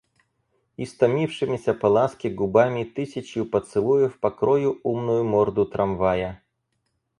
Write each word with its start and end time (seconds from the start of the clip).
Истомившимися 0.77 1.73
по 1.75 1.87
ласке 1.89 2.29
губами 2.31 2.83
тысячью 2.85 3.45
поцелуев 3.45 4.19
покрою 4.19 4.79
умную 4.83 5.23
морду 5.23 5.63
трамвая. 5.65 6.41